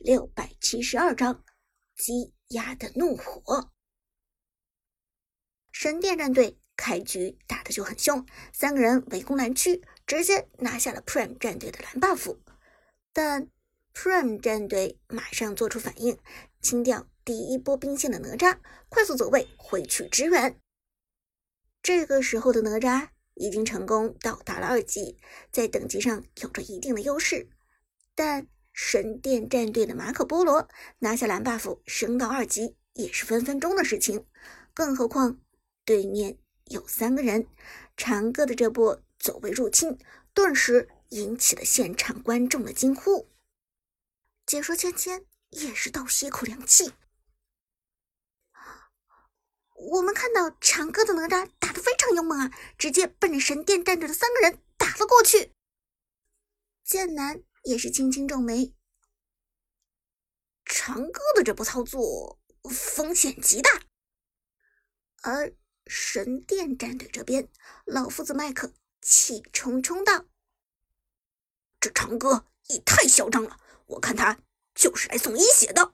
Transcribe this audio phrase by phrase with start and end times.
[0.00, 1.44] 六百七十二章
[1.96, 3.72] 积压的怒火。
[5.72, 12.36] 神殿战队开局打的就很凶，三个人围攻蓝区，直接拿下了 Prime 战队的蓝 buff。
[13.12, 13.50] 但
[13.94, 16.18] Prime 战队马上做出反应，
[16.60, 18.58] 清掉第一波兵线的哪吒，
[18.88, 20.60] 快速走位回去支援。
[21.82, 25.18] 这个时候的哪吒已经成功到达了二级，
[25.50, 27.48] 在等级上有着一定的优势，
[28.14, 28.48] 但。
[28.80, 30.68] 神殿战队的马可波罗
[31.00, 34.24] 拿下蓝 buff 升到二级也是分分钟的事情，
[34.72, 35.40] 更何况
[35.84, 37.48] 对面有三个人，
[37.96, 39.98] 长歌的这波走位入侵，
[40.32, 43.28] 顿时引起了现场观众的惊呼。
[44.46, 46.92] 解说芊芊也是倒吸一口凉气。
[49.74, 55.50] 我们看到长歌的哪吒打得非常勇猛啊，直接奔着神殿战队的三个人打了过去。
[56.84, 57.42] 剑南。
[57.64, 58.74] 也是轻轻皱眉，
[60.64, 62.38] 长歌的这波操作
[62.70, 63.82] 风险极大。
[65.22, 65.54] 而
[65.86, 67.48] 神殿战队这边，
[67.84, 70.26] 老夫子麦克气冲冲道
[71.80, 74.40] ：“这长歌也太嚣张了，我看他
[74.74, 75.92] 就是来送一血的。”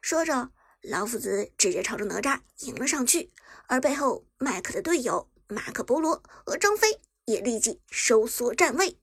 [0.00, 3.32] 说着，老夫子直接朝着哪吒迎了上去，
[3.68, 8.98] 而背后麦克的队友马可波罗和张飞也立即收缩站位。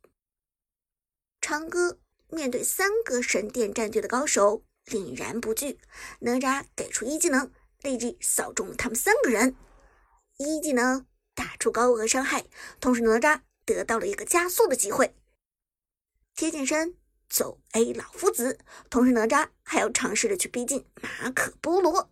[1.47, 5.79] 长歌面对三个神殿战队的高手，凛然不惧。
[6.19, 7.49] 哪吒给出一技能，
[7.83, 9.55] 立即扫中了他们三个人。
[10.35, 12.47] 一技能打出高额伤害，
[12.81, 15.15] 同时哪吒得到了一个加速的机会。
[16.35, 16.97] 贴近身
[17.29, 22.11] 走 A 老夫子，同时哪吒还要尝试着去逼近马可波罗。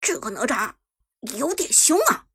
[0.00, 0.74] 这个哪吒
[1.36, 2.26] 有点凶啊！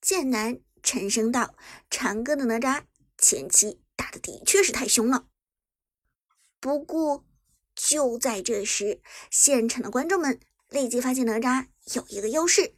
[0.00, 1.54] 剑南沉声道
[1.90, 2.84] ：“长歌的哪吒
[3.18, 5.28] 前期。”打的的确是太凶了，
[6.58, 7.24] 不过
[7.76, 9.00] 就在这时，
[9.30, 12.74] 现场的观众们立即发现哪吒有一个优势，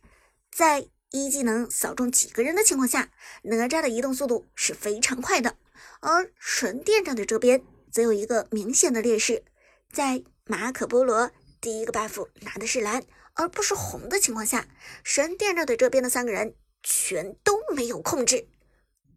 [0.52, 3.10] 在一技能扫中几个人的情况下，
[3.44, 5.56] 哪吒的移动速度是非常快的。
[6.00, 9.46] 而神殿战队这边则有一个明显的劣势，
[9.90, 13.02] 在马可波罗第一个 buff 拿的是蓝
[13.32, 14.68] 而不是红的情况下，
[15.02, 18.46] 神殿战队这边的三个人全都没有控制，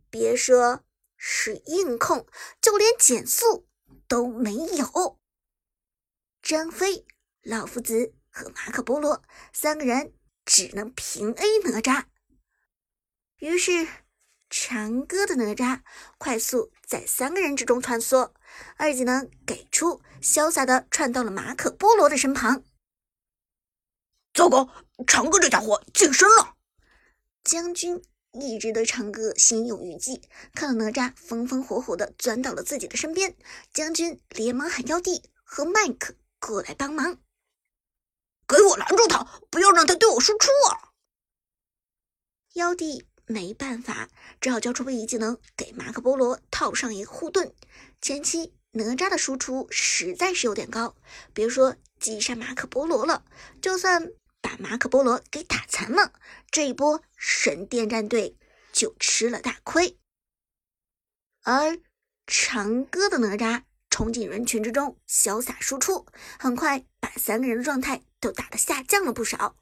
[0.09, 0.85] 别说。
[1.17, 2.25] 是硬控，
[2.61, 3.67] 就连减速
[4.07, 5.19] 都没有。
[6.41, 7.05] 张飞、
[7.41, 10.13] 老夫子和马可波罗三个人
[10.45, 12.05] 只能平 A 哪吒。
[13.39, 13.87] 于是，
[14.49, 15.81] 长歌的哪吒
[16.17, 18.31] 快速在三个人之中穿梭，
[18.77, 22.63] 二技能给出，潇洒的窜到了马可波罗的身旁。
[24.33, 24.69] 糟糕，
[25.05, 26.55] 长歌这家伙近身了，
[27.43, 28.01] 将军。
[28.33, 30.21] 一直对长歌心有余悸，
[30.53, 33.35] 看到哪吒风风火火的钻到了自己的身边，
[33.73, 37.17] 将军连忙喊妖帝和麦克过来帮忙，
[38.47, 40.93] 给我拦住他，不要让他对我输出啊！
[42.53, 47.55] 妖帝没办法，只好交出位移技能给马可波罗套上一个护盾。
[48.01, 50.95] 前期哪吒的输出实在是有点高，
[51.33, 53.25] 别说击杀马可波罗了，
[53.61, 54.11] 就算。
[54.47, 56.13] 把马可波罗给打残了，
[56.49, 58.37] 这一波神殿战队
[58.71, 59.97] 就吃了大亏。
[61.43, 61.77] 而
[62.25, 66.05] 长歌的哪吒冲进人群之中，潇洒输出，
[66.39, 69.57] 很快把三个人的状态都打得下降了不少。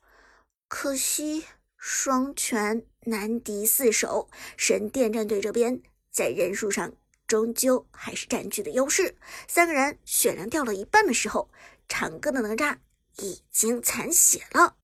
[0.67, 1.45] 可惜
[1.77, 5.81] 双拳难敌四手，神殿战队这边
[6.11, 6.93] 在人数上
[7.25, 9.17] 终究还是占据的优势。
[9.47, 11.49] 三个人血量掉了一半的时候，
[11.87, 12.77] 长歌的哪吒。
[13.17, 14.77] 已经残血了，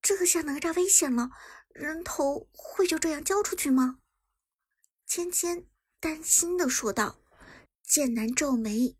[0.00, 1.30] 这下哪吒危险了，
[1.68, 4.00] 人头会就这样交出去吗？
[5.06, 5.68] 芊芊
[6.00, 7.20] 担心的说道。
[7.82, 8.98] 剑南皱眉，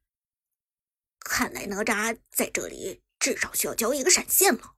[1.20, 4.76] 看来哪吒在这里至少需要交一个闪现了。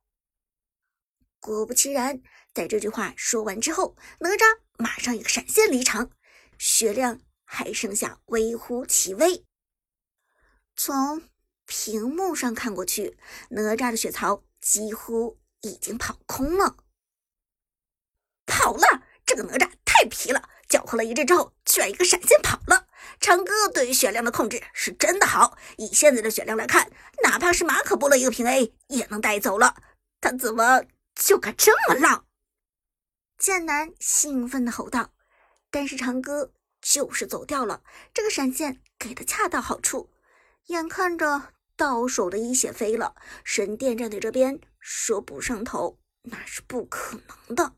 [1.38, 2.20] 果不其然，
[2.52, 6.10] 在这句话说完之后，哪吒马上一个闪现离场，
[6.58, 9.46] 血量还剩下微乎其微。
[10.74, 11.22] 从
[11.70, 13.16] 屏幕上看过去，
[13.50, 16.76] 哪吒的血槽几乎已经跑空了。
[18.44, 22.88] 跑了，这个哪吒太皮了，搅和了一阵之后，居然一个闪现跑了。
[23.20, 26.90] 长歌对于血量的控制是真的好，以现在的血量来看，
[27.22, 29.76] 哪怕是马可波罗一个平 A 也能带走了。
[30.20, 30.82] 他怎么
[31.14, 32.26] 就敢这么浪？
[33.38, 35.12] 剑南兴奋的吼道。
[35.70, 36.52] 但是长歌
[36.82, 40.10] 就是走掉了，这个闪现给的恰到好处，
[40.66, 41.52] 眼看着。
[41.80, 47.72] 到手的一血飞了，神殿战队这边说不上头那是不可能的。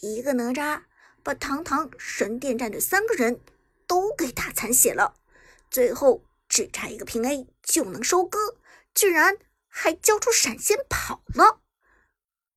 [0.00, 0.82] 一个哪吒
[1.22, 3.38] 把堂堂神殿战队三个人
[3.86, 5.14] 都给打残血了，
[5.70, 8.56] 最后只差一个平 A 就能收割，
[8.92, 9.38] 居然
[9.68, 11.60] 还交出闪现跑了，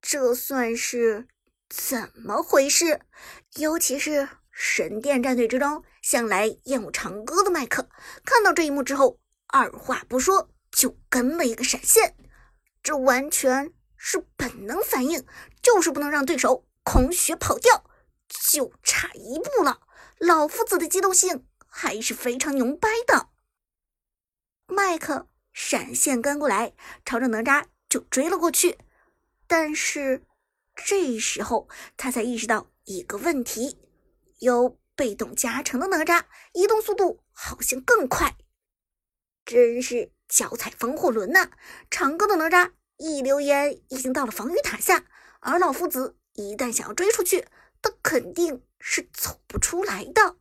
[0.01, 1.27] 这算是
[1.69, 3.01] 怎么回事？
[3.57, 7.88] 尤其是神殿战队之中向来厌恶长歌的麦克，
[8.25, 9.19] 看到这一幕之后，
[9.53, 12.17] 二话不说就跟了一个闪现，
[12.81, 15.23] 这完全是本能反应，
[15.61, 17.85] 就是不能让对手空血跑掉，
[18.27, 19.81] 就差一步了。
[20.17, 23.29] 老夫子的机动性还是非常牛掰的。
[24.65, 26.73] 麦克闪现跟过来，
[27.05, 28.79] 朝着哪吒就追了过去。
[29.45, 30.25] 但是
[30.75, 33.77] 这时候他才意识到一个问题：
[34.39, 36.23] 有被动加成的哪吒，
[36.53, 38.35] 移动速度好像更快，
[39.45, 41.51] 真是脚踩风火轮呐！
[41.90, 45.06] 长歌的哪吒一溜烟已经到了防御塔下，
[45.42, 47.48] 而老夫子一旦想要追出去，
[47.81, 50.38] 他肯定是走不出来的。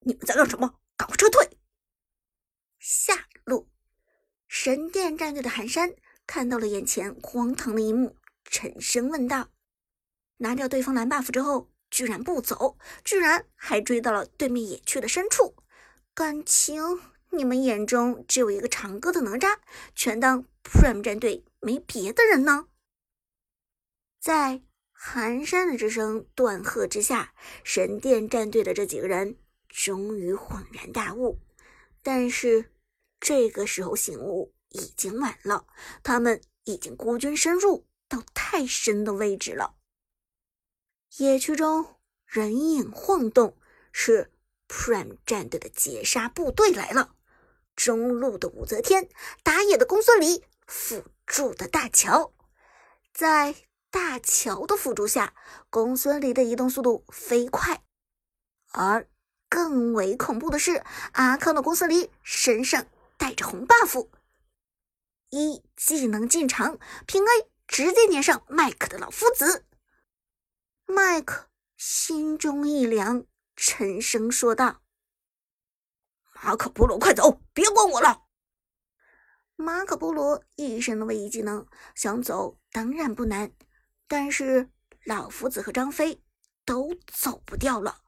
[0.00, 0.80] 你们在干什么？
[0.96, 1.58] 赶快撤退！
[2.78, 3.70] 下路，
[4.48, 5.94] 神殿战队的寒山
[6.26, 9.50] 看到了眼前荒唐的一幕，沉声问道
[10.38, 15.54] ：“拿掉对方蓝 buff 之后，居然不走，居然还追到了对面野区的深处。
[16.14, 17.00] 感情
[17.30, 19.58] 你们眼中只有一个长歌的哪吒，
[19.94, 22.66] 全当 Prime 战队没别的人呢？”
[24.20, 24.62] 在
[24.92, 27.32] 寒山的这声断喝之下，
[27.64, 29.38] 神殿战队的这几个人
[29.68, 31.40] 终于恍然大悟。
[32.02, 32.72] 但是
[33.18, 35.66] 这个时候醒悟已经晚了，
[36.02, 39.76] 他们已经孤军深入到太深的位置了。
[41.16, 43.56] 野区中人影晃动，
[43.92, 44.32] 是
[44.68, 47.16] Prime 战队的截杀部队来了。
[47.82, 49.08] 中路的武则天，
[49.42, 52.34] 打野的公孙离，辅助的大乔，
[53.14, 53.54] 在
[53.90, 55.32] 大乔的辅助下，
[55.70, 57.82] 公孙离的移动速度飞快，
[58.72, 59.08] 而。
[59.48, 62.86] 更为恐怖的是，阿康的公孙离身上
[63.16, 64.08] 带着红 buff，
[65.30, 69.64] 一技能进场，平 A 直接粘上麦克的老夫子。
[70.86, 73.24] 麦克心中一凉，
[73.56, 74.82] 沉声说道
[76.42, 78.22] ：“马可波罗，快走，别管我了。”
[79.56, 83.52] 马可波罗一身的位移技能，想走当然不难，
[84.08, 84.70] 但是
[85.04, 86.22] 老夫子和张飞
[86.64, 88.02] 都走不掉了。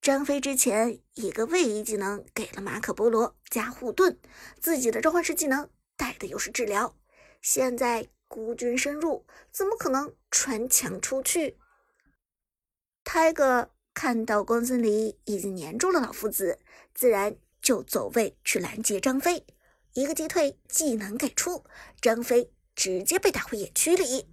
[0.00, 4.18] 张飞之前一个位移技能给了马可波罗加护盾，
[4.58, 6.98] 自己的召唤师技能带的又是治疗，
[7.40, 11.58] 现在孤军深入，怎么可能穿墙出去
[13.04, 16.58] ？Tiger 看到公孙离已经粘住了老夫子，
[16.94, 17.36] 自然
[17.70, 19.46] 就走位去拦截张飞，
[19.92, 21.64] 一个击退技能给出，
[22.00, 24.26] 张飞直接被打回野区里，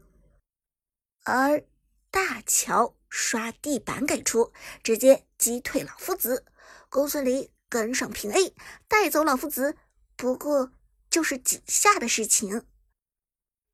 [1.24, 1.64] 而
[2.10, 2.96] 大乔。
[3.10, 4.52] 刷地板给出，
[4.82, 6.46] 直接击退老夫子。
[6.90, 8.56] 公孙离跟上平 A，
[8.88, 9.78] 带走老夫子。
[10.16, 10.72] 不过
[11.08, 12.66] 就是几下的事情。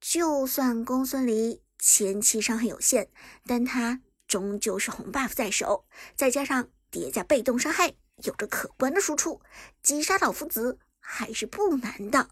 [0.02, 3.10] 就算公孙离前期伤害有限，
[3.48, 5.88] 但他终究是红 buff 在手，
[6.18, 9.42] 再加上叠加被动伤害，有着可观的输出，
[9.82, 12.30] 击杀老夫子还是不难的。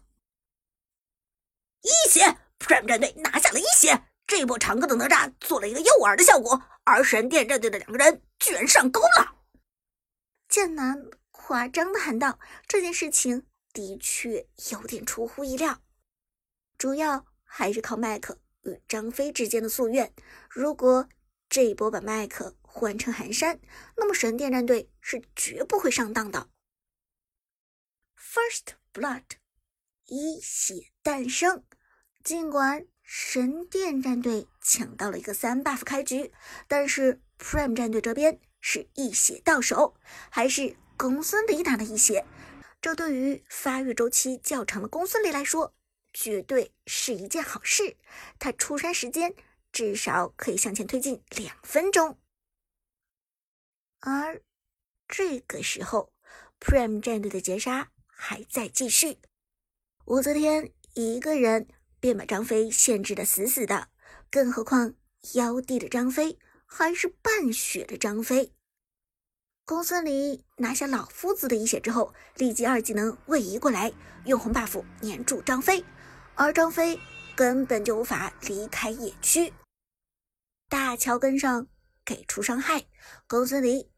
[1.82, 4.04] 一血，Prime 战队拿下了一血。
[4.24, 9.36] 这波长歌的哪吒做了一个诱饵的效果，而神殿战队的两个人居然上钩了。
[10.48, 15.82] 剑南夸张的喊道：“这件事情的确有点出乎意料，
[16.78, 20.14] 主要还是靠麦克与张飞之间的夙愿。
[20.48, 21.08] 如果
[21.48, 23.60] 这一波把麦克换成寒山，
[23.96, 26.48] 那么神殿战队是绝不会上当的。
[28.16, 29.24] ”First Blood，
[30.06, 31.64] 一血诞生，
[32.24, 32.86] 尽管。
[33.04, 36.32] 神殿战队抢到了一个三 buff 开局，
[36.66, 39.94] 但是 Prime 战队这边是一血到手，
[40.30, 42.24] 还是公孙离打的一血。
[42.80, 45.74] 这对于发育周期较长的公孙离来说，
[46.14, 47.98] 绝对是一件好事。
[48.38, 49.34] 他出山时间
[49.72, 52.18] 至少可以向前推进两分钟。
[54.02, 54.42] 而
[55.08, 56.12] 这个时候
[56.60, 59.18] ，Prime 战队的截杀还在继续，
[60.04, 61.66] 武则天一个人。
[62.02, 63.86] 便把张飞限制的死死的，
[64.28, 64.92] 更何况
[65.34, 68.52] 妖帝的张飞还是半血的张飞。
[69.64, 73.92] 公孙离拿下老夫子的一血之后，立即二技能位移过来，
[74.24, 75.84] 用红 buff 粘住张飞，
[76.34, 76.98] 而张飞
[77.36, 79.52] 根本就无法离开野区。
[80.68, 81.68] 大乔跟上
[82.04, 82.84] 给出伤害，
[83.28, 83.88] 公孙离、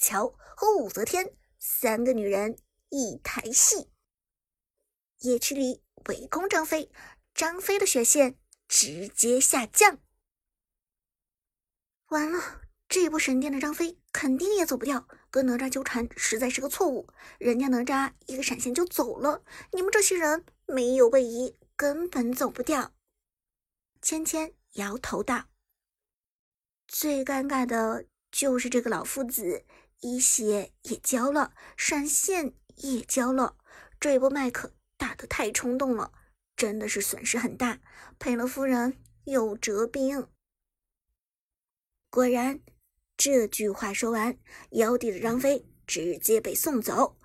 [0.00, 2.56] 乔和武则天三个女人
[2.88, 3.90] 一台戏，
[5.18, 6.90] 野区里围攻张飞。
[7.32, 10.00] 张飞的血线直接下降，
[12.08, 12.62] 完了！
[12.88, 17.06] 这波神殿的张飞肯定也走不掉，跟哪吒纠缠实在是个错误。
[17.38, 22.92] 人家哪吒一个闪现就走了，你们这些人没有位移，根本走不掉。
[24.02, 25.46] 芊芊摇头道
[26.88, 29.64] ：“最尴尬的就是这个老夫子，
[30.00, 33.56] 一血也交了，闪现也交了，
[33.98, 36.12] 这波麦克打得太冲动了，
[36.56, 37.80] 真的是损失很大，
[38.18, 40.28] 赔了夫人又折兵。”
[42.10, 42.60] 果然。
[43.22, 44.38] 这句话说完，
[44.70, 47.18] 妖帝的张飞直接被送走。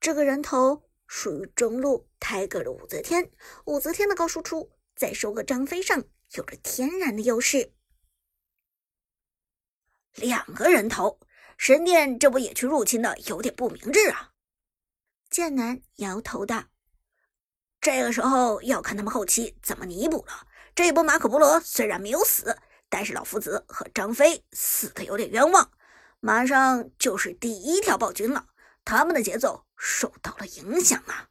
[0.00, 3.30] 这个人头属于中路抬个的武则天，
[3.66, 6.02] 武则天的高输出在收割张飞上
[6.36, 7.74] 有着天然的优势。
[10.14, 11.20] 两个人头，
[11.56, 14.30] 神殿这不也去入侵的，有点不明智啊！
[15.30, 16.64] 剑南摇头道
[17.80, 20.46] ：“这个时候要看他们后期怎么弥补了。
[20.74, 22.56] 这一波马可波罗虽然没有死。”
[22.88, 25.72] 但是老夫子和张飞死的有点冤枉，
[26.20, 28.46] 马上就是第一条暴君了，
[28.84, 31.28] 他们的节奏受到了影响啊！